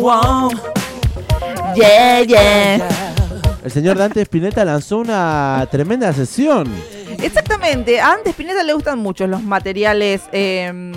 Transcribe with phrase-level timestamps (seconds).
[0.00, 0.50] wow.
[1.74, 2.88] Yeah, yeah.
[3.64, 6.66] El señor Dante Spinetta lanzó una tremenda sesión.
[7.22, 8.00] Exactamente.
[8.00, 10.92] A Dante Spinetta le gustan mucho los materiales em,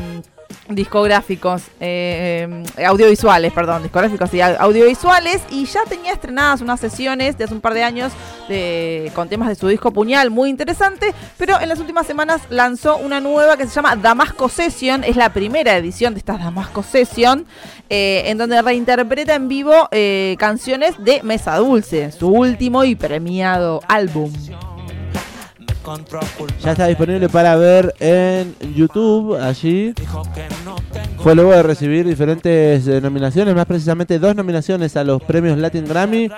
[0.75, 5.41] discográficos, eh, eh, audiovisuales, perdón, discográficos y audiovisuales.
[5.49, 8.11] Y ya tenía estrenadas unas sesiones de hace un par de años
[8.47, 11.13] de, con temas de su disco Puñal, muy interesante.
[11.37, 15.03] Pero en las últimas semanas lanzó una nueva que se llama Damasco Session.
[15.03, 17.45] Es la primera edición de esta Damasco Session,
[17.89, 19.89] eh, en donde reinterpreta en vivo
[20.37, 24.31] canciones de Mesa Dulce, su último y premiado álbum.
[26.61, 29.93] Ya está disponible para ver en YouTube allí.
[31.23, 35.85] Fue luego de recibir diferentes eh, nominaciones, más precisamente dos nominaciones a los premios Latin
[35.85, 36.29] Grammy,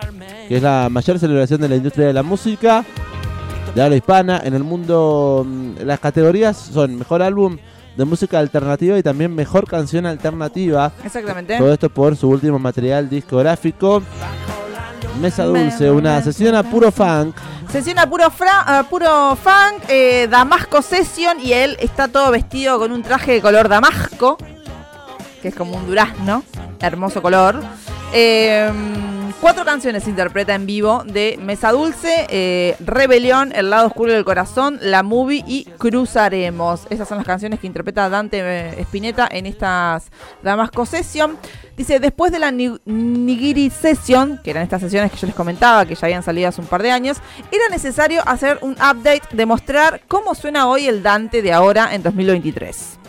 [0.50, 2.84] que es la mayor celebración de la industria de la música
[3.73, 4.42] de habla hispana.
[4.44, 7.58] En el mundo, mm, las categorías son mejor álbum
[7.96, 10.92] de música alternativa y también mejor canción alternativa.
[11.04, 11.58] Exactamente.
[11.58, 14.04] Todo esto por su último material discográfico.
[15.22, 17.36] Mesa Dulce, una sesión a puro funk.
[17.72, 18.26] Sesión a puro,
[18.89, 23.70] puro funk, eh, Damasco Session y él está todo vestido con un traje de color
[23.70, 24.38] damasco,
[25.44, 26.41] que es como un durazno,
[26.80, 27.61] hermoso color.
[28.13, 28.72] Eh,
[29.44, 34.80] Cuatro canciones interpreta en vivo de Mesa Dulce, eh, Rebelión, El lado oscuro del corazón,
[34.81, 36.88] La Movie y Cruzaremos.
[36.89, 40.11] Esas son las canciones que interpreta Dante eh, Spinetta en estas
[40.44, 41.38] Damasco Session.
[41.75, 45.95] Dice, después de la Nigiri Session, que eran estas sesiones que yo les comentaba, que
[45.95, 47.17] ya habían salido hace un par de años,
[47.52, 52.02] era necesario hacer un update de mostrar cómo suena hoy el Dante de ahora en
[52.02, 52.99] 2023.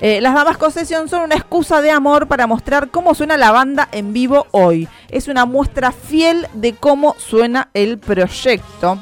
[0.00, 3.88] Eh, las Damasco Sessions son una excusa de amor para mostrar cómo suena la banda
[3.92, 4.88] en vivo hoy.
[5.10, 8.98] Es una muestra fiel de cómo suena el proyecto.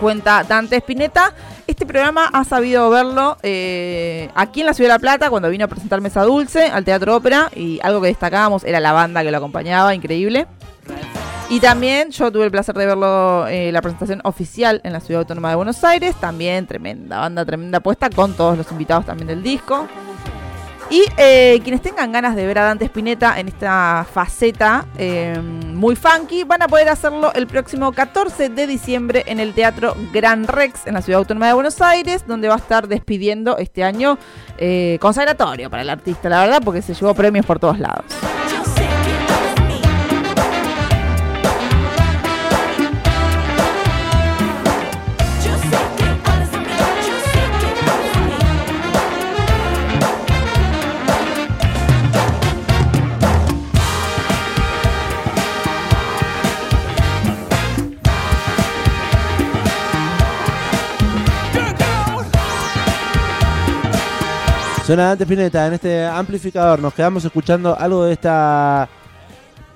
[0.00, 1.34] Cuenta Dante Spinetta.
[1.66, 5.66] Este programa ha sabido verlo eh, aquí en la Ciudad de La Plata cuando vino
[5.66, 9.30] a presentar Mesa Dulce al Teatro Ópera y algo que destacábamos era la banda que
[9.30, 10.46] lo acompañaba, increíble.
[11.48, 15.22] Y también yo tuve el placer de verlo eh, la presentación oficial en la Ciudad
[15.22, 16.14] Autónoma de Buenos Aires.
[16.14, 19.88] También tremenda banda, tremenda puesta con todos los invitados también del disco.
[20.90, 25.94] Y eh, quienes tengan ganas de ver a Dante Spinetta en esta faceta eh, muy
[25.94, 30.88] funky, van a poder hacerlo el próximo 14 de diciembre en el Teatro Gran Rex
[30.88, 34.18] en la Ciudad Autónoma de Buenos Aires, donde va a estar despidiendo este año
[34.58, 38.06] eh, consagratorio para el artista, la verdad, porque se llevó premios por todos lados.
[64.90, 66.80] Suena Dante Pineta en este amplificador.
[66.80, 68.88] Nos quedamos escuchando algo de esta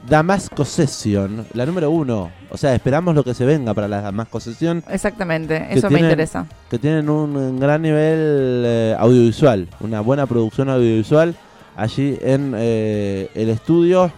[0.09, 2.33] Damasco Session, la número uno.
[2.51, 4.83] O sea, esperamos lo que se venga para la Damasco Session.
[4.91, 6.47] Exactamente, eso me interesa.
[6.69, 11.37] Que tienen un gran nivel eh, audiovisual, una buena producción audiovisual
[11.77, 14.11] allí en eh, el estudio.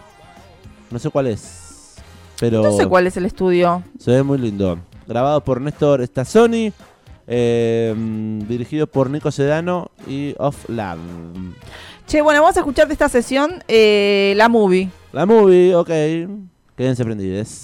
[0.89, 1.97] No sé cuál es,
[2.39, 2.63] pero.
[2.63, 3.83] No sé cuál es el estudio.
[3.99, 4.79] Se ve muy lindo.
[5.05, 6.73] Grabado por Néstor Stazzoni
[7.27, 7.93] eh,
[8.47, 10.97] dirigido por Nico Sedano y Off Lab.
[12.07, 14.89] Che, bueno, vamos a escuchar de esta sesión eh, la movie.
[15.11, 15.89] La movie, ok.
[16.75, 17.61] Quédense prendidos.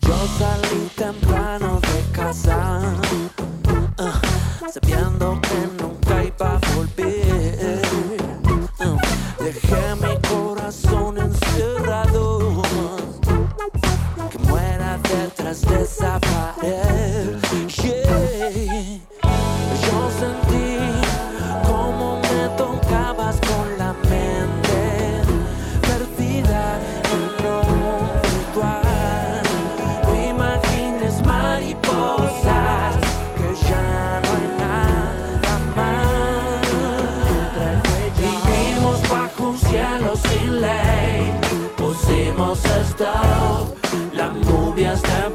[0.00, 2.80] Yo salí temprano de casa,
[3.98, 5.37] uh, sabiendo
[44.12, 45.27] las novias de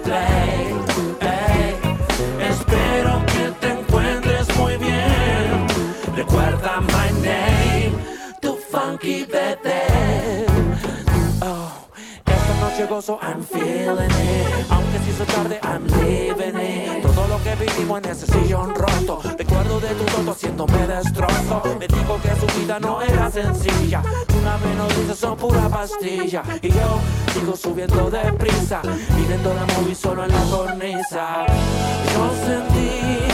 [12.73, 14.71] noche gozo, I'm feeling it.
[14.71, 17.03] Aunque si se tarde, I'm living it.
[17.03, 19.21] Todo lo que vivimos en ese sillón roto.
[19.37, 21.61] Recuerdo de tu toto haciéndome destrozo.
[21.79, 24.01] Me dijo que su vida no era sencilla.
[24.39, 26.43] Una dice son pura pastilla.
[26.61, 26.99] Y yo
[27.33, 28.81] sigo subiendo deprisa.
[29.15, 31.45] Viendo la movie solo en la cornisa.
[32.15, 33.32] Yo sentí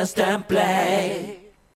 [0.00, 1.39] just and play.